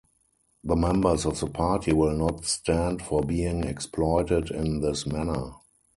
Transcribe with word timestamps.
The 0.63 0.75
members 0.75 1.27
of 1.27 1.39
the 1.39 1.45
party 1.47 1.93
will 1.93 2.15
not 2.17 2.43
stand 2.45 3.03
for 3.03 3.21
being 3.21 3.63
exploited 3.65 4.49
in 4.49 4.79
this 4.81 5.05
manner. 5.05 5.51